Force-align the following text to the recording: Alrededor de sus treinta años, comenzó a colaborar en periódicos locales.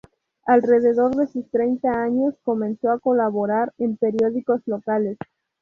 Alrededor 0.47 1.15
de 1.15 1.27
sus 1.27 1.47
treinta 1.51 1.91
años, 2.01 2.33
comenzó 2.43 2.89
a 2.89 2.97
colaborar 2.97 3.71
en 3.77 3.97
periódicos 3.97 4.59
locales. 4.65 5.19